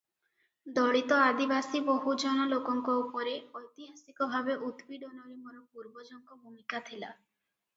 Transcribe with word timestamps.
ଦଳିତ-ଆଦିବାସୀ-ବହୁଜନ 0.77 2.47
ଲୋକଙ୍କ 2.53 2.95
ଉପରେ 3.01 3.35
ଐତିହାସିକ 3.61 4.29
ଭାବେ 4.33 4.57
ଉତ୍ପୀଡ଼ନରେ 4.69 5.37
ମୋର 5.45 5.63
ପୂର୍ବଜଙ୍କ 5.77 6.41
ଭୂମିକା 6.47 6.83
ଥିଲା। 6.91 7.13